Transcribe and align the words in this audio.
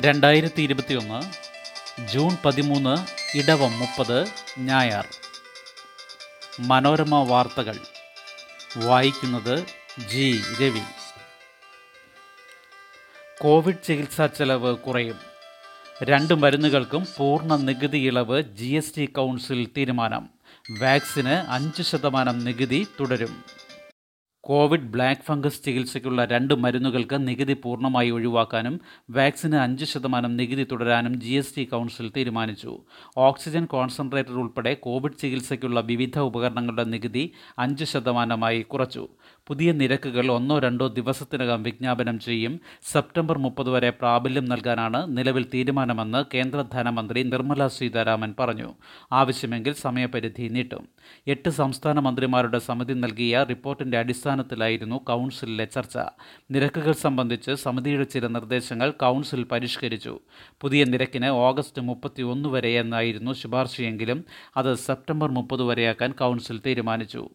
രണ്ടായിരത്തി 0.00 0.62
ഇരുപത്തിയൊന്ന് 0.62 1.22
ജൂൺ 2.08 2.36
പതിമൂന്ന് 2.44 2.96
ഇടവം 3.38 3.78
മുപ്പത് 3.78 4.26
ഞായർ. 4.58 5.06
മനോരമ 6.60 7.22
വാർത്തകൾ. 7.22 7.78
വായിക്കുന്നത് 8.76 9.66
ജി. 10.08 10.42
രവി. 10.62 10.80
കോവിഡ് 13.40 13.86
ചികിത്സാ 13.86 14.26
ചെലവ് 14.26 14.76
കുറയും. 14.76 15.20
രണ്ട് 16.02 16.34
മരുന്നുകൾക്കും 16.34 17.06
പൂർണ 17.18 17.56
നികുതി 17.56 17.98
ഇളവ് 17.98 18.42
ജി. 18.42 18.66
എസ്. 18.66 18.96
ടി 18.96 19.06
കൗൺസിൽ 19.06 19.68
തീരുമാനം. 19.76 20.28
വാക്സിന് 20.70 21.52
അഞ്ച് 21.52 21.82
ശതമാനം 21.82 22.44
നികുതി 22.44 22.86
തുടരും. 23.00 23.57
കോവിഡ് 24.40 24.88
ബ്ലാക്ക് 24.90 25.22
ഫംഗസ് 25.22 25.64
ചികിത്സയ്ക്കുള്ള 25.64 26.24
രണ്ട് 26.24 26.54
മരുന്നുകൾക്ക് 26.54 27.28
നികുതി 27.28 27.52
പൂർണമായി 27.52 28.10
ഒഴിവാക്കാനും 28.10 28.80
വാക്സിന് 29.10 29.56
അഞ്ച് 29.56 29.84
ശതമാനം 29.84 30.36
നികുതി 30.36 30.64
തുടരാനും 30.64 31.20
ജി 31.20 31.32
എസ് 31.32 31.56
ടി 31.56 31.64
കൗൺസിൽ 31.64 32.12
തീരുമാനിച്ചു. 32.16 32.78
ഓക്സിജൻ 33.16 33.64
കോൺസെൻട്രേറ്റർ 33.64 34.32
ഉൾപ്പെടെ 34.32 34.74
കോവിഡ് 34.74 35.18
ചികിത്സയ്ക്കുള്ള 35.18 35.80
വിവിധ 35.80 36.18
ഉപകരണങ്ങളുടെ 36.18 36.84
നികുതി 36.84 37.32
അഞ്ച് 37.58 37.84
ശതമാനമായി 37.84 38.62
കുറച്ചു. 38.62 39.08
പുതിയ 39.48 39.72
നിരക്കുകൾ 39.72 40.30
ഒന്നോ 40.30 40.58
രണ്ടോ 40.58 40.88
ദിവസത്തിനകം 40.88 41.62
വിജ്ഞാപനം 41.62 42.18
ചെയ്യും. 42.18 42.60
സെപ്റ്റംബർ 42.92 43.38
മുപ്പത് 43.38 43.70
വരെ 43.70 43.90
പ്രാബല്യം 43.90 44.44
നൽകാനാണ് 44.44 45.18
നിലവിൽ 45.18 45.46
തീരുമാനമെന്ന് 45.54 46.24
കേന്ദ്ര 46.34 46.64
ധനമന്ത്രി 46.72 47.22
നിർമ്മല 47.22 47.66
സീതാരാമൻ 47.66 48.34
പറഞ്ഞു. 48.40 48.74
ആവശ്യമെങ്കിൽ 49.12 49.72
സമയപരിധി 49.72 50.48
നീട്ടും. 50.48 50.88
എട്ട് 51.26 51.48
സംസ്ഥാന 51.48 51.98
മന്ത്രിമാരുടെ 51.98 52.58
സമിതി 52.58 52.92
നൽകിയ 52.92 53.44
റിപ്പോർട്ടിന്റെ 53.44 53.98
അടിസ്ഥാനത്തിലായിരുന്നു 53.98 54.96
കൗൺസിലിലെ 54.96 55.64
ചർച്ച. 55.64 55.98
നിരക്കുകൾ 56.50 56.92
സംബന്ധിച്ച് 56.92 57.54
സമിതിയുടെ 57.54 58.04
ചില 58.04 58.26
നിർദ്ദേശങ്ങൾ 58.26 58.90
കൗൺസിൽ 58.90 59.44
പരിഷ്കരിച്ചു. 59.44 60.20
പുതിയ 60.60 60.84
നിരക്കിന് 60.84 61.26
ഓഗസ്റ്റ് 61.26 61.82
മുപ്പത്തി 61.82 62.22
ഒന്ന് 62.22 62.48
വരെ 62.48 62.68
എന്നായിരുന്നു 62.68 63.32
ശുപാർശയെങ്കിലും 63.32 64.24
അത് 64.56 64.74
സെപ്റ്റംബർ 64.74 65.30
മുപ്പത് 65.30 65.62
വരെയാക്കാൻ 65.62 66.12
കൗൺസിൽ 66.12 66.60
തീരുമാനിച്ചു. 66.66 67.28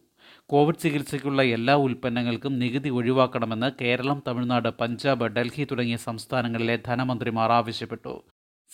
കോവിഡ് 0.48 0.82
ചികിത്സയ്ക്കുള്ള 0.82 1.42
എല്ലാ 1.42 1.74
ഉൽപ്പന്നങ്ങൾക്കും 1.74 2.58
നികുതി 2.58 2.88
ഒഴിവാക്കണമെന്ന് 2.88 3.70
കേരളം 3.80 4.22
തമിഴ്നാട് 4.28 4.68
പഞ്ചാബ് 4.80 5.24
ഡൽഹി 5.24 5.64
തുടങ്ങിയ 5.64 5.96
സംസ്ഥാനങ്ങളിലെ 5.96 6.78
ധനമന്ത്രിമാർ 6.86 7.52
ആവശ്യപ്പെട്ടു. 7.52 8.22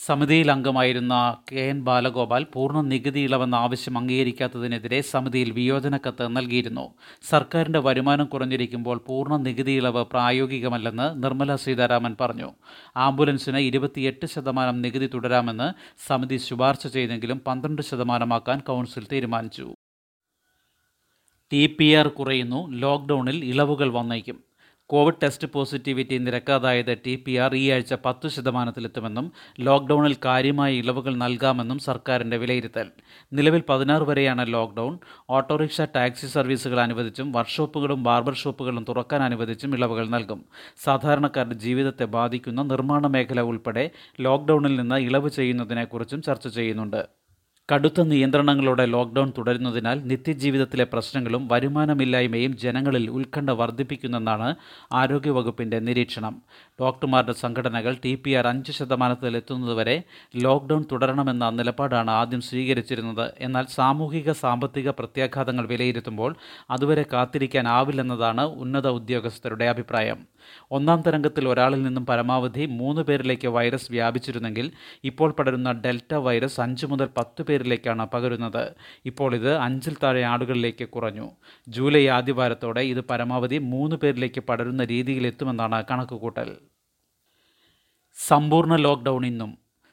സമിതിയിൽ 0.07 0.51
അംഗമായിരുന്ന 0.51 1.37
കെ 1.53 1.61
എൻ 1.61 1.85
ബാലഗോപാൽ 1.85 2.47
പൂർണ 2.53 2.81
നികുതി 2.81 3.21
ഇളവെന്ന 3.21 3.55
ആവശ്യം 3.55 3.99
അംഗീകരിക്കാത്തതിനെതിരെ 3.99 5.01
സമിതിയിൽ 5.01 5.51
വിയോജന 5.51 5.97
കത്ത് 5.97 6.37
നൽകിയിരുന്നു. 6.37 6.95
സർക്കാരിന്റെ 7.29 7.79
വരുമാനം 7.79 8.27
കുറഞ്ഞിരിക്കുമ്പോൾ 8.27 9.05
പൂർണ 9.07 9.37
നികുതി 9.37 9.71
ഇളവ് 9.71 10.05
പ്രായോഗികമല്ലെന്ന് 10.05 11.23
നിർമ്മല 11.23 11.57
സീതാരാമൻ 11.57 12.17
പറഞ്ഞു. 12.21 12.51
ആംബുലൻസിന് 12.97 13.59
ഇരുപത്തിയെട്ട് 13.59 14.27
ശതമാനം 14.27 14.83
നികുതി 14.83 15.07
തുടരാമെന്ന് 15.07 15.69
സമിതി 16.09 16.37
ശുപാർശ 16.37 16.87
ചെയ്തെങ്കിലും 16.87 17.41
പന്ത്രണ്ട് 17.47 17.83
ശതമാനമാക്കാൻ 17.83 18.61
കൗൺസിൽ 18.61 19.07
തീരുമാനിച്ചു. 19.13 19.75
ടി 21.53 21.67
പി 21.67 21.93
ആർ 21.93 22.09
കുറയുന്നു. 22.09 22.69
ലോക്ക്ഡൗണിൽ 22.71 23.45
ഇളവുകൾ 23.45 23.89
വന്നേക്കും. 23.93 24.51
കോവിഡ് 24.87 25.15
ടെസ്റ്റ് 25.23 25.49
പോസിറ്റിവിറ്റി 25.53 26.19
നിരക്ക് 26.19 26.53
അതായത് 26.53 26.97
ടി 27.07 27.25
പി 27.27 27.33
ആർ 27.33 27.55
ഈ 27.55 27.71
ആഴ്ച 27.71 27.95
പത്ത് 28.05 28.29
ശതമാനത്തിലെത്തുമെന്നും 28.29 29.33
ലോക്ക്ഡൗണിൽ 29.61 30.17
കാര്യമായ 30.25 30.73
ഇളവുകൾ 30.73 31.17
നൽകാമെന്നും 31.17 31.79
സർക്കാരിന്റെ 31.79 32.37
വിലയിരുത്തൽ. 32.37 32.87
നിലവിൽ 33.33 33.63
പതിനാറ് 33.69 34.03
വരെയാണ് 34.03 34.53
ലോക്ക്ഡൗൺ 34.53 34.99
ഓട്ടോറിക്ഷ 35.31 35.81
ടാക്സി 35.81 36.27
സർവീസുകൾ 36.27 36.81
അനുവദിച്ചും 36.81 37.33
വർക്ക്ഷോപ്പുകളും 37.33 38.03
ബാർബർ 38.03 38.35
ഷോപ്പുകളും 38.35 38.85
തുറക്കാൻ 38.89 39.23
അനുവദിച്ചും 39.23 39.75
ഇളവുകൾ 39.75 40.09
നൽകും. 40.09 40.45
സാധാരണക്കാരുടെ 40.85 41.55
ജീവിതത്തെ 41.55 42.05
ബാധിക്കുന്ന 42.05 42.63
നിർമ്മാണ 42.63 43.07
മേഖല 43.07 43.41
ഉൾപ്പെടെ 43.41 43.91
ലോക്ക്ഡൗണിൽ 44.21 44.77
നിന്ന് 44.77 44.95
ഇളവ് 44.95 45.31
ചെയ്യുന്നതിനെക്കുറിച്ചും 45.31 46.23
ചർച്ച 46.23 46.49
ചെയ്യുന്നുണ്ട്. 46.49 47.20
കടുത്ത 47.73 48.01
നിയന്ത്രണങ്ങളോടെ 48.01 48.85
ലോക്ക്ഡൌൺ 48.87 49.33
തുടരുന്നതിനാൽ 49.39 49.99
നിത്യജീവിതത്തിലെ 50.11 50.85
പ്രശ്നങ്ങളും 50.93 51.43
വരുമാനമില്ലായ്മയും 51.53 52.53
ജനങ്ങളിൽ 52.63 53.11
ഉത്കണ്ഠ 53.11 53.51
വർദ്ധിപ്പിക്കുന്നെന്നാണ് 53.51 54.49
ആരോഗ്യവകുപ്പിന്റെ 54.93 55.79
നിരീക്ഷണം. 55.79 56.35
ഡോക്ടർമാരുടെ 56.81 57.33
സംഘടനകൾ 57.33 57.97
ടി 58.05 58.15
പി 58.15 58.31
ആർ 58.31 58.47
അഞ്ച് 58.47 58.73
ശതമാനത്തിലെത്തുന്നതുവരെ 58.73 59.97
ലോക്ക്ഡൌൺ 60.37 60.85
തുടരണമെന്ന 60.93 61.51
നിലപാടാണ് 61.51 62.11
ആദ്യം 62.11 62.41
സ്വീകരിച്ചിരുന്നത്. 62.41 63.27
എന്നാൽ 63.39 63.67
സാമൂഹിക 63.79 64.33
സാമ്പത്തിക 64.33 64.91
പ്രത്യാഘാതങ്ങൾ 64.91 65.67
വിലയിരുത്തുമ്പോൾ 65.67 66.35
അതുവരെ 66.71 67.05
കാത്തിരിക്കാനാവില്ലെന്നതാണ് 67.13 68.47
ഉന്നത 68.65 68.89
ഉദ്യോഗസ്ഥരുടെ 68.89 69.65
അഭിപ്രായം. 69.65 70.21
ഒന്നാം 70.73 71.03
തരംഗത്തിൽ 71.07 71.49
ഒരാളിൽ 71.49 71.83
നിന്നും 71.83 72.07
പരമാവധി 72.07 72.67
മൂന്ന് 72.81 73.03
പേരിലേക്ക് 73.03 73.49
വൈറസ് 73.49 73.93
വ്യാപിച്ചിരുന്നെങ്കിൽ 73.93 74.67
ഇപ്പോൾ 75.05 75.33
പടരുന്ന 75.33 75.73
ഡെൽറ്റ 75.73 76.15
വൈറസ് 76.15 76.61
അഞ്ച് 76.61 76.87
മുതൽ 76.87 77.09
പത്ത് 77.19 77.43
പേരിലേക്കാണ് 77.43 78.07
പകരുന്നത്. 78.15 78.65
ഇപ്പോൾ 79.07 79.35
ഇത് 79.35 79.53
അഞ്ചിൽ 79.57 79.97
താഴെ 80.03 80.23
ആളുകളിലേക്ക് 80.33 80.89
കുറഞ്ഞു. 80.89 81.29
ജൂലൈ 81.69 82.05
ആദ്യവാരത്തോടെ 82.09 82.81
ഇത് 82.81 83.01
പരമാവധി 83.05 83.59
മൂന്ന് 83.59 83.97
പേരിലേക്ക് 83.97 84.41
പടരുന്ന 84.41 84.85
രീതിയിലെത്തുമെന്നാണ് 84.85 85.85
കണക്കുകൂട്ടൽ. 85.91 86.51
സമ്പൂർണ 88.17 88.77
ലോക്ക്ഡൗൺ 88.77 89.27
ഇന്നും 89.27 89.51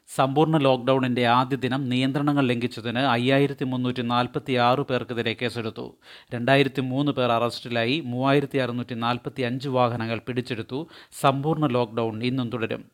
സമ്പൂർണ 0.08 0.56
ലോക്ക്ഡൌണിന്റെ 0.56 1.26
ആദ്യ 1.26 1.56
ദിനം 1.56 1.88
നിയന്ത്രണങ്ങൾ 1.88 2.46
ലംഘിച്ചതിന് 2.46 2.98
അയ്യായിരത്തി 2.98 3.64
മുന്നൂറ്റി 3.64 4.02
നാൽപ്പത്തി 4.02 4.52
ആറ് 4.52 4.78
പേർക്കെതിരെ 4.78 5.36
കേസെടുത്തു. 5.42 5.98
രണ്ടായിരത്തി 6.34 6.80
മൂന്ന് 6.80 7.12
പേർ 7.12 7.32
അറസ്റ്റിലായി. 7.32 8.00
മൂവായിരത്തി 8.00 8.58
അറുന്നൂറ്റി 8.58 8.94
നാൽപ്പത്തി 8.94 9.42
അഞ്ച് 9.42 9.68
വാഹനങ്ങൾ 9.68 10.18
പിടിച്ചെടുത്തു. 10.18 10.88
സമ്പൂർണ 11.20 11.66
ലോക്ക്ഡൌൺ 11.66 12.24
ഇന്നും 12.24 12.50
തുടരും. 12.50 12.84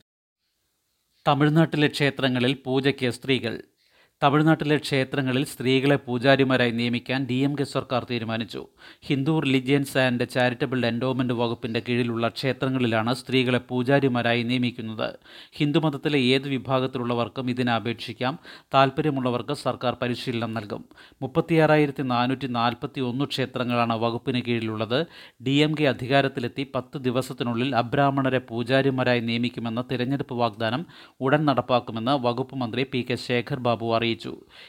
തമിഴ്നാട്ടിലെ 1.28 1.88
ക്ഷേത്രങ്ങളിൽ 1.88 2.54
പൂജയ്ക്ക് 2.64 3.10
സ്ത്രീകൾ 3.10 3.62
തമിഴ്നാട്ടിലെ 4.25 4.77
ക്ഷേത്രങ്ങളിൽ 4.85 5.43
സ്ത്രീകളെ 5.51 5.97
പൂജാരിമാരായി 6.05 6.73
നിയമിക്കാൻ 6.77 7.21
ഡി 7.31 7.37
എം 7.47 7.55
കെ 7.59 7.65
സർക്കാർ 7.73 8.03
തീരുമാനിച്ചു. 8.11 8.61
Hindu 9.09 9.33
religions 9.45 9.99
and 10.05 10.25
charitable 10.35 10.87
endowment 10.91 11.35
വകുപ്പിന്റെ 11.41 11.81
കീഴിലുള്ള 11.89 12.29
ക്ഷേത്രങ്ങളിലാണ് 12.29 13.15
സ്ത്രീകളെ 13.15 13.61
പൂജാരിമാരായി 13.71 14.43
നിയമിക്കുന്നത്. 14.51 15.09
ഹിന്ദുമതത്തിലെ 15.59 16.21
ഏത് 16.37 16.47
വിഭാഗത്തിലുള്ളവർക്കും 16.55 17.51
ഇതിനപേക്ഷിക്കാം 17.55 18.39
താൽപ്പര്യമുള്ളവർക്ക് 18.75 19.57
സർക്കാർ 19.65 19.93
പരിശീലനം 20.03 20.55
നൽകും. 20.59 20.85
മുപ്പത്തിയാറായിരത്തി 21.23 22.06
നാനൂറ്റി 22.15 22.51
നാൽപ്പത്തി 22.59 23.03
ഒന്ന് 23.11 23.27
ക്ഷേത്രങ്ങളാണ് 23.35 23.99
വകുപ്പിന് 24.05 24.43
കീഴിലുള്ളത്. 24.49 24.99
ഡി 25.49 25.56
എം 25.67 25.75
കെ 25.81 25.87
അധികാരത്തിലെത്തി 25.95 26.67
പത്ത് 26.75 26.99
ദിവസത്തിനുള്ളിൽ 27.09 27.71
അബ്രാഹ്മണരെ 27.83 28.43
പൂജാരിമാരായി 28.53 29.25
നിയമിക്കുമെന്ന 29.29 29.85
തിരഞ്ഞെടുപ്പ് 29.93 30.35
വാഗ്ദാനം 30.43 30.85
ഉടൻ 31.21 31.45
നടപ്പാക്കുമെന്ന് 31.51 32.17
വകുപ്പ് 32.29 32.56
മന്ത്രി 32.65 32.85
പി 32.95 33.03
കെ 33.11 33.19
ശേഖർ 33.29 33.61
ബാബു 33.69 33.87
അറിയിച്ചു. 33.95 34.12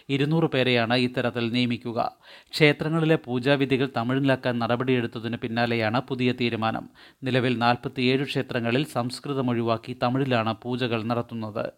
ഇരുന്നൂറ് 0.09 0.44
പേരെയാണ് 0.44 0.94
ഇത്തരത്തിൽ 0.94 1.50
നിയമിക്കുക. 1.50 2.17
ക്ഷേത്രങ്ങളിലെ 2.51 3.16
പൂജാവിധികൾ 3.16 3.89
തമിഴിലാക്കാൻ 3.97 4.59
നടപടിയെടുത്തതിന് 4.59 5.38
പിന്നാലെയാണ് 5.38 6.01
പുതിയ 6.01 6.31
തീരുമാനം. 6.31 6.89
നിലവിൽ 7.23 7.57
നാൽപ്പത്തിയേഴ് 7.57 8.23
ക്ഷേത്രങ്ങളിൽ 8.23 8.85
സംസ്കൃതം 8.85 9.50
ഒഴിവാക്കി 9.50 9.97
തമിഴിലാണ് 10.03 10.56
പൂജകൾ 10.63 11.03
നടത്തുന്നത്. 11.03 11.72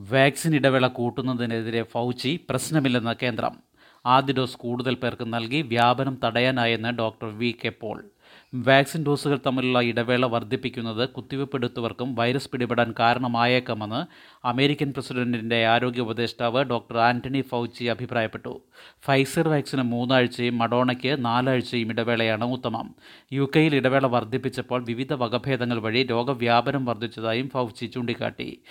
വാക്സിൻ 0.00 0.54
ഇടവേള 0.54 0.86
കൂട്ടുന്നതിനെതിരെ 0.86 1.82
ഫൗച്ചി 1.82 2.46
പ്രശ്നമില്ലെന്ന് 2.50 3.14
കേന്ദ്രം. 3.22 3.70
ആദ്യ 4.06 4.32
ഡോസ് 4.32 4.56
കൂടുതൽ 4.56 4.94
പേർക്ക് 4.94 5.24
നൽകി 5.32 5.62
വ്യാപനം 5.62 6.20
തടയാനായെന്ന് 6.24 6.88
doctor 6.88 7.38
V 7.38 7.56
K 7.64 7.68
Paul. 7.68 8.10
Vaccine 8.54 9.04
ഡോസുകൾ 9.06 9.38
തമ്മിലുള്ള 9.46 9.80
ഇടവേള 9.80 10.26
വർദ്ധിപ്പിക്കുന്നത് 10.26 11.08
കുത്തിവയ്പ്പെടുത്തവർക്കും 11.08 12.14
വൈറസ് 12.14 12.50
പിടിപെടാൻ 12.50 12.94
കാരണമായേക്കാമെന്ന് 12.98 14.00
അമേരിക്കൻ 14.46 14.92
പ്രസിഡന്റിന്റെ 14.92 15.66
ആരോഗ്യ 15.66 16.00
ഉപദേഷ്ടാവ് 16.00 16.64
ഡോക്ടർ 16.64 16.98
ആന്റണി 16.98 17.40
ഫൗച്ചി 17.40 17.84
അഭിപ്രായപ്പെട്ടു. 17.84 18.62
ഫൈസർ 19.04 19.48
വാക്സിന് 19.48 19.82
മൂന്നാഴ്ചയും 19.82 20.58
മഡോണയ്ക്ക് 20.58 21.24
നാലാഴ്ചയും 21.24 21.88
ഇടവേളയാണ് 21.88 22.44
ഉത്തമം. 22.44 22.94
യു 23.32 23.50
കെയിൽ 23.56 23.74
ഇടവേള 23.74 24.06
വർദ്ധിപ്പിച്ചപ്പോൾ 24.06 24.84
വിവിധ 24.84 25.12
വകഭേദങ്ങൾ 25.12 25.80
വഴി 25.80 26.02
രോഗവ്യാപനം 26.02 26.84
വർദ്ധിച്ചതായും 26.84 27.50
ഫൗച്ചി 27.50 27.86
ചൂണ്ടിക്കാട്ടി. 27.86 28.62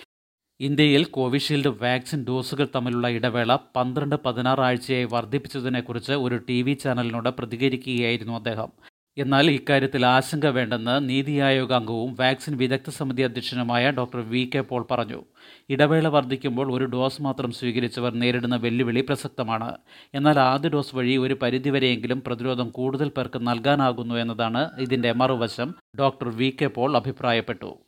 ഇന്ത്യയിൽ 0.60 1.04
കോവിഷീൽഡ് 1.04 1.68
വാക്സിൻ 1.68 2.24
ഡോസുകൾ 2.28 2.68
തമ്മിലുള്ള 2.76 3.08
ഇടവേള 3.08 3.56
പന്ത്രണ്ട് 3.76 4.16
പതിനാറ് 4.26 4.60
ആഴ്ചയായി 4.60 5.04
വർദ്ധിപ്പിച്ചതിനെക്കുറിച്ച് 5.04 6.12
ഒരു 6.12 6.40
ടി 6.48 6.62
വി 6.62 6.72
ചാനലിനോട് 6.72 7.28
പ്രതികരിക്കുകയായിരുന്നു 7.28 8.32
അദ്ദേഹം. 8.32 8.89
എന്നാൽ 9.22 9.50
ഇക്കാര്യത്തിൽ 9.50 10.06
ആശങ്ക 10.06 10.46
വേണ്ടെന്ന് 10.46 11.08
നീതി 11.08 11.32
ആയോഗ് 11.32 11.72
അംഗവും 11.72 12.16
വാക്സിൻ 12.20 12.56
വിദഗ്ധ 12.56 12.90
സമിതി 12.90 13.22
അധ്യക്ഷനുമായ 13.22 13.90
ഡോക്ടർ 13.90 14.20
വി 14.20 14.50
കെ 14.54 14.60
പോൾ 14.60 14.86
പറഞ്ഞു. 14.90 15.24
ഇടവേള 15.70 16.08
വർദ്ധിക്കുമ്പോൾ 16.08 16.72
ഒരു 16.74 16.84
ഡോസ് 16.84 17.22
മാത്രം 17.22 17.52
സ്വീകരിച്ചവർ 17.52 18.14
നേരിടുന്ന 18.14 18.56
വെല്ലുവിളി 18.56 19.00
പ്രസക്തമാണ്. 19.00 19.76
എന്നാൽ 20.14 20.38
ആദ്യ 20.38 20.68
ഡോസ് 20.68 20.96
വഴി 20.96 21.16
ഒരു 21.16 21.34
പരിധിവരെയെങ്കിലും 21.34 22.22
പ്രതിരോധം 22.26 22.70
കൂടുതൽ 22.70 23.08
പേർക്ക് 23.08 23.46
നൽകാനാകുന്നു 23.46 24.14
എന്നതാണ് 24.14 24.70
ഇതിന്റെ 24.78 25.12
മറുവശം 25.12 25.74
ഡോക്ടർ 25.98 26.28
വി 26.28 26.56
കെ 26.62 26.66
പോൾ 26.66 26.96
അഭിപ്രായപ്പെട്ടു. 26.96 27.78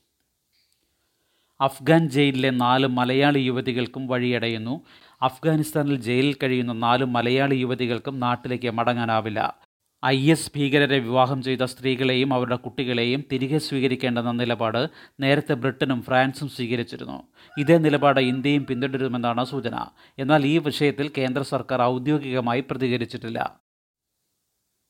അഫ്ഗാൻ 1.61 2.09
ജയിലിലെ 2.09 2.51
നാല് 2.51 2.87
മലയാളി 2.87 3.39
യുവതികൾക്കും 3.39 4.07
വഴിയടയുന്നു. 4.07 4.81
അഫ്ഗാനിസ്ഥാനിൽ 5.23 5.97
ജയിലിൽ 5.97 6.37
കഴിയുന്ന 6.43 6.73
നാല് 6.73 7.05
മലയാളി 7.05 7.55
യുവതികൾക്കും 7.55 8.21
നാട്ടിലേക്ക് 8.21 8.71
മടങ്ങാനാവില്ല. 8.71 9.72
ഐ 10.05 10.31
എസ് 10.31 10.51
ഭീകരരെ 10.57 10.99
വിവാഹം 10.99 11.43
ചെയ്ത 11.43 11.63
സ്ത്രീകളെയും 11.63 12.35
അവരുടെ 12.35 12.57
കുട്ടികളെയും 12.57 13.25
തിരികെ 13.33 13.59
സ്വീകരിക്കേണ്ടെന്ന 13.59 14.33
നിലപാട് 14.33 14.91
നേരത്തെ 15.21 15.55
ബ്രിട്ടനും 15.55 16.03
ഫ്രാൻസും 16.03 16.49
സ്വീകരിച്ചിരുന്നു. 16.49 17.23
ഇതേ 17.59 17.79
നിലപാട് 17.79 18.21
ഇന്ത്യയും 18.21 18.67
പിന്തുടരുമെന്നാണ് 18.67 19.45
സൂചന. 19.45 19.87
എന്നാൽ 20.19 20.47
ഈ 20.47 20.59
വിഷയത്തിൽ 20.59 21.11
കേന്ദ്ര 21.19 21.43
സർക്കാർ 21.43 21.83
ഔദ്യോഗികമായി 21.83 22.61
പ്രതികരിച്ചിട്ടില്ല. 22.61 23.61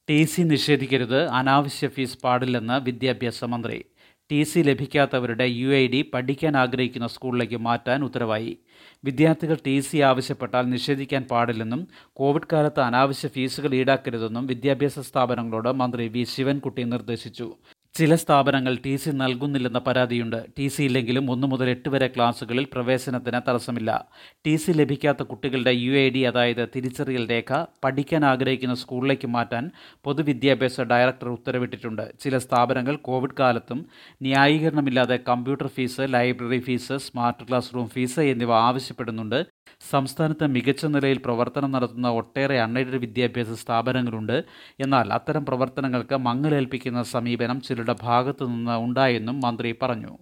ടി 0.09 0.25
സി 0.25 0.43
നിഷേധിക്കരുത് 0.43 1.27
അനാവശ്യ 1.27 1.89
ഫീസ് 1.89 2.19
പാടില്ലെന്ന് 2.19 2.85
വിദ്യാഭ്യാസ 2.85 3.45
മന്ത്രി. 3.45 3.85
ടി 4.31 4.43
സി 4.43 4.61
ലഭിക്കാത്തവരുടെ 4.61 5.45
യു 5.45 5.69
ഐ 5.69 5.89
ഡി 5.89 6.11
പഠിക്കാൻ 6.15 6.57
ആഗ്രഹിക്കുന്ന 6.57 7.07
സ്കൂളിലേക്ക് 7.07 7.57
മാറ്റാൻ 7.57 8.05
ഉത്തരവായി. 8.05 8.59
വിദ്യാർത്ഥികൾ 9.05 9.57
ടി 9.67 9.81
സി 9.81 9.99
ആവശ്യപ്പെട്ടാൽ 9.99 10.65
നിഷേധിക്കാൻ 10.69 11.23
പാടില്ലെന്നും 11.31 11.89
കോവിഡ് 12.13 12.51
കാലത്ത് 12.53 12.81
അനാവശ്യ 12.81 13.29
ഫീസുകൾ 13.29 13.75
ഈടാക്കരുതെന്നും 13.75 14.47
വിദ്യാഭ്യാസ 14.47 14.99
സ്ഥാപനങ്ങളോട് 14.99 15.73
മന്ത്രി 15.73 16.09
വി 16.09 16.25
ശിവൻകുട്ടി 16.25 16.85
നിർദ്ദേശിച്ചു. 16.85 17.49
ചില 17.95 18.15
സ്ഥാപനങ്ങൾ 18.15 18.79
ടി 18.87 18.97
സി 18.97 19.11
നൽകുന്നില്ലെന്ന 19.11 19.79
പരാതിയുണ്ട്. 19.79 20.47
ടി 20.59 20.69
സി 20.69 20.83
ഇല്ലെങ്കിലും 20.83 21.31
ഒന്നു 21.31 21.47
മുതൽ 21.47 21.71
എട്ട് 21.71 21.89
വരെ 21.89 22.07
ക്ലാസുകളിൽ 22.07 22.67
പ്രവേശനത്തിന് 22.73 23.41
തടസ്സമില്ല. 23.49 24.07
ടി 24.47 24.57
സി 24.57 24.73
ലഭിക്കാത്ത 24.73 25.23
കുട്ടികളുടെ 25.23 25.71
യു 25.71 25.93
ഐ 25.93 26.11
ഡി 26.11 26.19
അതായത് 26.19 26.69
തിരിച്ചറിയൽ 26.77 27.31
രേഖ 27.31 27.65
പഠിക്കാൻ 27.85 28.25
ആഗ്രഹിക്കുന്ന 28.25 28.75
സ്കൂളിലേക്ക് 28.75 29.29
മാറ്റാൻ 29.29 29.71
പൊതുവിദ്യാഭ്യാസ 30.05 30.81
ഡയറക്ടർ 30.81 31.29
ഉത്തരവിട്ടിട്ടുണ്ട്. 31.29 32.13
ചില 32.21 32.39
സ്ഥാപനങ്ങൾ 32.39 32.97
കോവിഡ് 32.97 33.39
കാലത്തും 33.41 33.87
ന്യായീകരണമില്ലാതെ 34.23 35.19
computer 35.29 35.67
fees 35.67 36.01
library 36.01 36.59
fees 36.59 36.99
smart 36.99 37.49
class 37.49 37.75
room 37.75 37.89
fees 37.89 38.21
എന്നിവ 38.21 38.53
ആവശ്യപ്പെടുന്നുണ്ട്. 38.53 39.47
സംസ്ഥാനത്ത് 39.91 40.47
മികച്ച 40.47 40.87
നിലയിൽ 40.87 41.21
പ്രവർത്തനം 41.25 41.71
നടത്തുന്ന 41.71 42.09
ഒട്ടേറെ 42.09 42.61
അൺഎയ്ഡഡ് 42.61 42.97
വിദ്യാഭ്യാസ 42.97 43.53
സ്ഥാപനങ്ങളുണ്ട്. 43.63 44.45
എന്നാൽ 44.81 45.13
അത്തരം 45.13 45.45
പ്രവർത്തനങ്ങൾക്ക് 45.45 46.17
മങ്ങലേൽപ്പിക്കുന്ന 46.17 47.03
സമീപനം 47.03 47.61
ചിലരുടെ 47.83 48.03
ഭാഗത്തു 48.09 48.45
നിന്ന് 48.45 48.77
ഉണ്ടായെന്നും 48.87 49.41
മന്ത്രി 49.41 49.71
പറഞ്ഞു. 49.83 50.13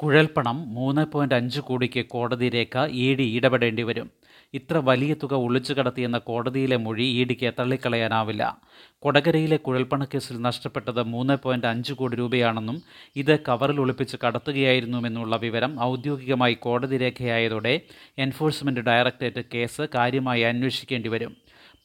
കുഴൽപ്പണം 0.00 0.56
മൂന്ന് 0.74 1.02
പോയിന്റ് 1.12 1.34
അഞ്ച് 1.34 1.60
കോടിക്ക് 1.60 2.02
കോടതി 2.12 2.48
രേഖ 2.48 2.74
ഇ 3.02 3.14
ഡി 3.18 3.26
ഇടപെടേണ്ടി 3.36 3.82
വരും. 3.82 4.08
ഇത്ര 4.54 4.76
വലിയ 4.78 5.14
തുക 5.22 5.34
ഒളിച്ചു 5.34 5.72
കടത്തിയെന്ന 5.72 6.18
കോടതിയിലെ 6.18 6.76
മൊഴി 6.76 7.06
ഇ 7.20 7.24
ഡിക്ക് 7.24 7.52
തള്ളിക്കളയാനാവില്ല. 7.58 8.42
കൊടകരയിലെ 8.98 9.56
കുഴൽപ്പണക്കേസിൽ 9.56 10.42
നഷ്ടപ്പെട്ടത് 10.42 11.02
മൂന്ന് 11.14 11.36
പോയിന്റ് 11.44 11.66
അഞ്ച് 11.66 11.92
കോടി 11.92 12.16
രൂപയാണെന്നും 12.16 12.78
ഇത് 13.16 13.40
കവറിൽ 13.48 13.80
ഒളിപ്പിച്ച് 13.80 14.16
കടത്തുകയായിരുന്നുവെന്നുള്ള 14.24 15.36
വിവരം 15.36 15.80
ഔദ്യോഗികമായി 15.82 16.54
കോടതി 16.54 16.98
രേഖയായതോടെ 16.98 17.74
എൻഫോഴ്സ്മെന്റ് 18.18 18.80
ഡയറക്ടറേറ്റ് 18.80 19.44
കേസ് 19.54 19.82
കാര്യമായി 19.94 20.42
അന്വേഷിക്കേണ്ടി 20.42 21.08
വരും. 21.08 21.34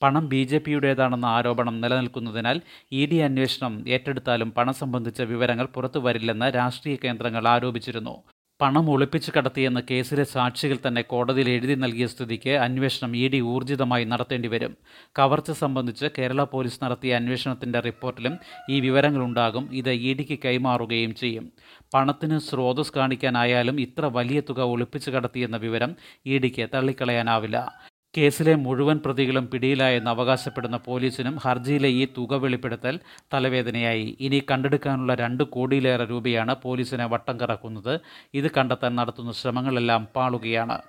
പണം 0.02 0.30
ബി 0.30 0.44
ജെ 0.44 0.58
പിയുടേതാണെന്ന 0.58 1.26
ആരോപണം 1.26 1.82
നിലനിൽക്കുന്നതിനാൽ 1.82 2.58
ഇ 2.92 3.06
ഡി 3.06 3.16
അന്വേഷണം 3.20 3.74
ഏറ്റെടുത്താലും 3.88 4.52
പണം 4.52 4.74
സംബന്ധിച്ച 4.74 5.22
വിവരങ്ങൾ 5.22 5.66
പുറത്തു 5.66 6.00
വരില്ലെന്ന് 6.00 6.46
രാഷ്ട്രീയ 6.54 6.96
കേന്ദ്രങ്ങൾ 6.96 7.48
ആരോപിച്ചിരുന്നു. 7.48 8.16
പണം 8.60 8.92
ഒളിപ്പിച്ചു 8.92 9.32
കടത്തിയെന്ന 9.32 9.80
കേസിലെ 9.80 10.24
സാക്ഷികൾ 10.24 10.78
തന്നെ 10.88 11.02
കോടതിയിൽ 11.02 11.50
എഴുതി 11.50 11.76
നൽകിയ 11.76 12.08
സ്ഥിതിക്ക് 12.08 12.50
അന്വേഷണം 12.50 13.18
ഇ 13.18 13.28
ഡി 13.28 13.42
ഊർജിതമായി 13.42 14.04
നടത്തേണ്ടി 14.04 14.48
വരും. 14.48 14.74
കവർച്ച 15.20 15.52
സംബന്ധിച്ച് 15.52 16.06
കേരള 16.18 16.44
പോലീസ് 16.44 16.84
നടത്തിയ 16.84 17.16
അന്വേഷണത്തിന്റെ 17.16 17.80
റിപ്പോർട്ടിലും 17.80 18.34
ഈ 18.70 18.80
വിവരങ്ങളുണ്ടാകും. 18.80 19.70
ഇത് 19.72 19.90
ഇ 19.90 20.14
ഡിക്ക് 20.14 20.40
കൈമാറുകയും 20.46 21.16
ചെയ്യും. 21.16 21.46
പണത്തിന് 21.94 22.40
സ്രോതസ് 22.40 22.94
കാണിക്കാനായാലും 22.96 23.82
ഇത്ര 23.82 24.06
വലിയ 24.18 24.42
തുക 24.50 24.60
ഒളിപ്പിച്ചു 24.74 25.12
കടത്തിയെന്ന 25.12 25.58
വിവരം 25.58 25.94
ഇ 26.26 26.38
ഡിക്ക് 26.38 26.68
തള്ളിക്കളയാനാവില്ല. 26.74 27.58
കേസിലെ 28.18 28.56
മുഴുവൻ 28.56 29.00
പ്രതികളും 29.06 29.50
പിടിയിലായെന്ന് 29.50 30.10
അവകാശപ്പെടുന്ന 30.10 30.78
പോലീസിനും 30.78 31.38
ഹർജിയിലെ 31.38 31.88
ഈ 31.88 32.08
തുക 32.18 32.34
വെളിപ്പെടുത്തൽ 32.34 33.00
തലവേദനയായി. 33.34 34.18
ഇനി 34.20 34.44
കണ്ടെടുക്കാനുള്ള 34.52 35.16
രണ്ട് 35.16 35.44
കോടിയിലേറെ 35.44 36.06
രൂപയാണ് 36.06 36.56
പോലീസിനെ 36.64 37.06
വട്ടം 37.06 37.40
കറക്കുന്നത്. 37.40 38.00
ഇത് 38.34 38.52
കണ്ടെത്താൻ 38.58 38.96
നടത്തുന്ന 38.96 39.32
ശ്രമങ്ങളെല്ലാം 39.32 40.08
പാളുകയാണ്. 40.16 40.82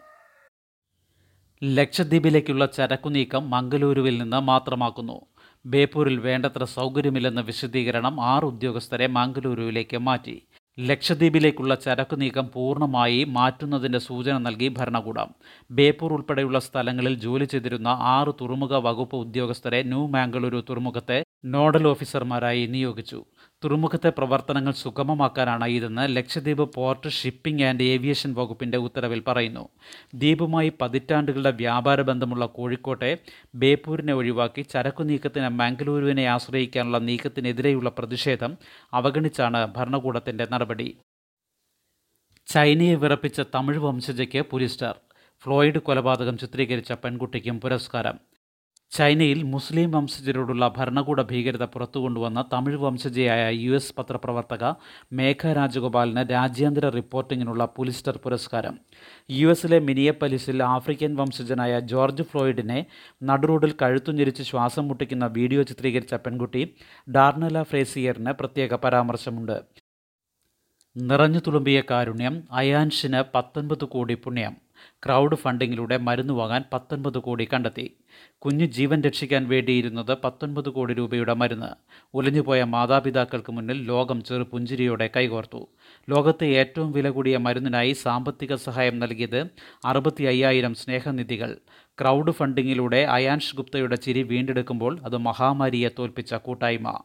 ലക്ഷദ്വീപിലേക്കുള്ള 1.64 2.66
ചരക്കുനീക്കം 2.66 3.50
മംഗലൂരുവിൽ 3.50 4.18
നിന്ന് 4.18 4.36
മാത്രമാക്കുന്നു. 4.36 5.20
ബേപ്പൂരിൽ 5.66 6.18
വേണ്ടത്ര 6.18 6.64
സൗകര്യമില്ലെന്ന 6.64 7.40
വിശദീകരണം 7.40 8.24
ആറ് 8.24 8.44
ഉദ്യോഗസ്ഥരെ 8.44 9.06
മംഗലൂരുവിലേക്ക് 9.06 9.96
മാറ്റി. 9.96 10.42
ലക്ഷദ്വീപിലേക്കുള്ള 10.88 11.74
ചരക്ക് 11.74 12.16
നീക്കം 12.20 12.46
പൂർണമായി 12.54 13.24
മാറ്റുന്നതിന്റെ 13.36 13.98
സൂചന 13.98 14.34
നൽകി 14.38 14.68
ഭരണകൂടം. 14.78 15.28
ബേപ്പൂർ 15.70 16.10
ഉൾപ്പെടെയുള്ള 16.12 16.58
സ്ഥലങ്ങളിൽ 16.58 17.14
ജോലി 17.14 17.44
ചെയ്തിരുന്ന 17.44 17.88
ആറ് 18.14 18.32
തുറമുഖ 18.40 18.72
വകുപ്പ് 18.86 19.16
ഉദ്യോഗസ്ഥരെ 19.16 19.80
ന്യൂ 19.82 20.02
മാംഗളൂരു 20.06 20.60
തുറമുഖത്തെ 20.68 21.18
നോഡൽ 21.44 21.84
ഓഫീസർമാരായി 21.88 22.66
നിയോഗിച്ചു. 22.66 23.20
തുറമുഖത്തെ 23.64 24.10
പ്രവർത്തനങ്ങൾ 24.10 24.72
സുഗമമാക്കാനാണ് 24.72 25.66
ഇതെന്ന് 25.66 26.16
Lakshadweep 26.16 26.74
port 26.74 27.08
shipping 27.08 27.62
and 27.62 27.82
aviation 27.82 28.34
വകുപ്പിന്റെ 28.34 28.78
ഉത്തരവിൽ 28.78 29.22
പറയുന്നു. 29.28 29.68
ദ്വീപുമായി 30.14 30.72
പതിറ്റാണ്ടുകളുടെ 30.80 31.50
വ്യാപാര 31.50 32.00
ബന്ധമുള്ള 32.02 32.46
കോഴിക്കോട്ടെ 32.46 33.18
ബേപ്പൂരിനെ 33.54 34.12
ഒഴിവാക്കി 34.12 34.62
ചരക്കു 34.62 35.02
നീക്കത്തിന് 35.02 35.48
മംഗലൂരുവിനെ 35.48 36.24
ആശ്രയിക്കാനുള്ള 36.24 36.98
നീക്കത്തിനെതിരെയുള്ള 36.98 37.90
പ്രതിഷേധം 37.90 38.58
അവഗണിച്ചാണ് 38.92 39.72
ഭരണകൂടത്തിന്റെ 39.76 40.46
നടപടി. 40.52 40.96
ചൈനയെ 42.46 42.94
വിറപ്പിച്ച 42.94 43.40
തമിഴ് 43.54 43.78
വംശജയ്ക്ക് 43.78 44.42
പുലിസ്റ്റാർ. 44.50 44.96
ഫ്ലോയിഡ് 45.42 45.78
കൊലപാതകം 45.78 46.38
ചിത്രീകരിച്ച 46.38 46.92
പെൺകുട്ടിക്കും 46.92 47.60
പുരസ്കാരം. 47.60 48.29
ചൈനയിൽ 48.92 49.42
മുസ്ലിം 49.42 49.90
വംശജരോടുള്ള 49.90 50.74
ഭരണകൂട 50.76 51.22
ഭീകരത 51.22 51.64
പുറത്തുകൊണ്ടുവന്ന 51.64 52.44
തമിഴ് 52.52 52.76
വംശജയായ 52.76 53.42
യു 53.64 53.72
എസ് 53.72 53.94
പത്രപ്രവർത്തക 53.98 54.64
മേഘ 55.12 55.52
രാജഗോപാലിന് 55.52 56.22
രാജ്യാന്തര 56.30 56.88
റിപ്പോർട്ടിങ്ങിനുള്ള 56.88 57.64
പുലിസ്റ്റർ 57.76 58.16
പുരസ്കാരം. 58.24 58.74
യു 59.30 59.48
എസിലെ 59.48 59.78
മിനിയപ്പലിസിൽ 59.78 60.62
ആഫ്രിക്കൻ 60.62 61.16
വംശജനായ 61.16 61.80
ജോർജ് 61.92 62.22
ഫ്ലോയിഡിനെ 62.22 62.86
നടുറോഡിൽ 63.22 63.74
കഴുത്തുഞ്ഞിരിച്ച് 63.82 64.42
ശ്വാസം 64.42 64.88
മുട്ടിക്കുന്ന 64.88 65.26
വീഡിയോ 65.26 65.62
ചിത്രീകരിച്ച 65.62 66.14
പെൺകുട്ടി 66.14 66.64
ഡാർണല 67.10 67.62
ഫ്രേസിയറിന് 67.62 68.32
പ്രത്യേക 68.32 68.74
പരാമർശമുണ്ട്. 68.74 69.56
നിറഞ്ഞു 70.96 71.40
തുളുമ്പിയ 71.46 71.82
കാരുണ്യം 71.90 72.34
അയാൻഷിന് 72.52 73.22
പത്തൊൻപത് 73.34 73.84
കോടി 73.84 74.14
പുണ്യം. 74.14 74.69
ക്രൗഡ് 75.06 75.36
ഫണ്ടിങ്ങിലൂടെ 75.36 75.96
മരുന്ന് 75.96 76.34
വാങ്ങാൻ 76.34 76.64
പത്തൊൻപത് 76.72 77.18
കോടി 77.18 77.48
കണ്ടെത്തി. 77.52 77.96
കുഞ്ഞു 78.38 78.64
ജീവൻ 78.64 79.02
രക്ഷിക്കാൻ 79.02 79.48
വേണ്ടിയിരുന്നത് 79.48 80.14
പത്തൊൻപത് 80.14 80.68
കോടി 80.68 80.94
രൂപയുടെ 80.94 81.34
മരുന്ന്. 81.34 81.66
ഒലിഞ്ഞുപോയ 82.14 82.64
മാതാപിതാക്കൾക്ക് 82.64 83.52
മുന്നിൽ 83.52 83.82
ലോകം 83.82 84.22
ചെറുപുഞ്ചിരിയോടെ 84.22 85.10
കൈകോർത്തു. 85.16 85.68
ലോകത്തെ 86.10 86.44
ഏറ്റവും 86.44 86.92
വില 86.92 87.10
കൂടിയ 87.10 87.36
മരുന്നിനായി 87.36 87.92
സാമ്പത്തിക 87.92 88.54
സഹായം 88.54 88.98
നൽകിയത് 88.98 89.46
അറുപത്തി 89.84 90.24
അയ്യായിരം 90.24 90.74
സ്നേഹനിധികൾ. 90.74 91.58
ക്രൗഡ് 92.00 92.30
ഫണ്ടിങ്ങിലൂടെ 92.30 92.96
അയാൻഷ് 92.96 93.56
ഗുപ്തയുടെ 93.56 93.96
ചിരി 93.96 94.22
വീണ്ടെടുക്കുമ്പോൾ 94.22 95.00
അത് 95.04 95.16
മഹാമാരിയെ 95.16 95.88
തോൽപ്പിച്ച 95.98 96.34
കൂട്ടായ്മ. 96.34 97.02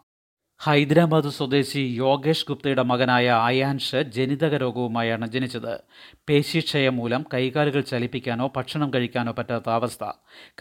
ഹൈദരാബാദ് 0.60 1.30
സ്വദേശി 1.30 1.82
യോഗേഷ് 1.98 2.46
ഗുപ്തയുടെ 2.50 2.84
മകനായ 2.84 3.28
അയാൻഷ് 3.30 4.02
ജനിതക 4.16 4.58
രോഗവുമായാണ് 4.58 5.28
ജനിച്ചത്. 5.28 5.74
പേശിക്ഷയം 6.30 6.96
മൂലം 6.96 7.26
കൈകാലുകൾ 7.34 7.82
ചലിപ്പിക്കാനോ 7.82 8.48
ഭക്ഷണം 8.56 8.94
കഴിക്കാനോ 8.94 9.32
പറ്റാത്ത 9.32 9.70
അവസ്ഥ. 9.70 10.12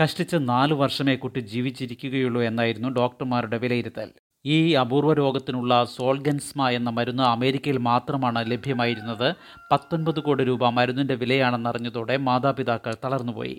കഷ്ടിച്ച് 0.02 0.36
നാല് 0.40 0.74
വർഷമേ 0.74 1.14
കുട്ടി 1.14 1.40
ജീവിച്ചിരിക്കുകയുള്ളൂ 1.40 2.42
എന്നായിരുന്നു 2.42 2.88
ഡോക്ടർമാരുടെ 2.88 3.58
വിലയിരുത്തൽ. 3.58 4.10
ഈ 4.46 4.72
അപൂർവ 4.72 5.12
രോഗത്തിനുള്ള 5.12 5.84
സോൾഗൻസ്മ 5.84 6.68
എന്ന 6.68 6.90
മരുന്ന് 6.90 7.22
അമേരിക്കയിൽ 7.22 7.76
മാത്രമാണ് 7.78 8.50
ലഭ്യമായിരുന്നത്. 8.50 9.28
പത്തൊൻപത് 9.72 10.20
കോടി 10.20 10.44
രൂപ 10.44 10.68
മരുന്നിന്റെ 10.68 11.14
വിലയാണെന്നറിഞ്ഞതോടെ 11.14 12.16
മാതാപിതാക്കൾ 12.16 12.94
തളർന്നുപോയി. 13.04 13.56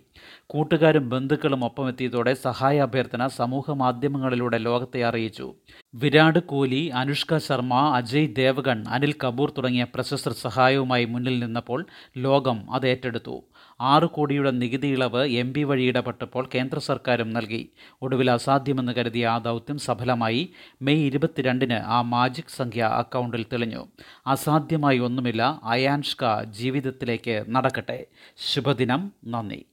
കൂട്ടുകാരും 0.48 1.10
ബന്ധുക്കളും 1.10 1.66
ഒപ്പമെത്തിയതോടെ 1.66 2.34
സഹായ 2.34 2.80
അഭ്യർത്ഥന 2.80 3.28
സമൂഹ 3.28 3.72
മാധ്യമങ്ങളിലൂടെ 3.72 4.58
ലോകത്തെ 4.58 5.04
അറിയിച്ചു. 5.04 5.48
വിരാട് 5.96 6.40
കോഹ്ലി 6.40 6.86
അനുഷ്ക 6.86 7.38
ശർമ്മ 7.38 7.74
അജയ് 7.96 8.36
ദേവഗൺ 8.36 8.88
അനിൽ 8.88 9.16
കപൂർ 9.24 9.54
തുടങ്ങിയ 9.58 9.84
പ്രശസ്തർ 9.84 10.34
സഹായവുമായി 10.34 11.06
മുന്നിൽ 11.06 11.40
നിന്നപ്പോൾ 11.40 11.86
ലോകം 12.18 12.72
അത് 12.72 12.88
ഏറ്റെടുത്തു. 12.88 13.36
ആറ് 13.82 14.04
കോടിയുടെ 14.06 14.52
നികുതി 14.52 14.88
ഇളവ് 14.88 15.28
എം 15.28 15.54
പി 15.54 15.64
വഴി 15.64 15.84
ഇടപെട്ടപ്പോൾ 15.84 16.50
കേന്ദ്ര 16.56 16.80
സർക്കാരും 16.80 17.30
നൽകി. 17.30 17.70
ഒടുവിൽ 18.02 18.32
അസാധ്യമെന്ന് 18.32 18.92
കരുതിയ 18.92 19.28
ആ 19.28 19.38
ദൗത്യം 19.38 19.78
സഫലമായി. 19.78 20.50
മെയ് 20.82 21.06
ഇരുപത്തിരണ്ടിന് 21.06 21.74
ആ 21.74 22.02
മാജിക് 22.02 22.56
സംഖ്യ 22.56 22.84
അക്കൗണ്ടിൽ 22.84 23.46
തെളിഞ്ഞു. 23.54 23.88
അസാധ്യമായി 24.28 24.98
ഒന്നുമില്ല 24.98 25.60
അയാൻഷ്ക 25.64 26.44
ജീവിതത്തിലേക്ക് 26.44 27.46
നടക്കട്ടെ. 27.50 28.06
ശുഭദിനം 28.38 29.12
നന്ദി. 29.28 29.66